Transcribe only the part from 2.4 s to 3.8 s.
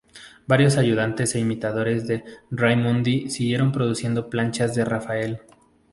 Raimondi siguieron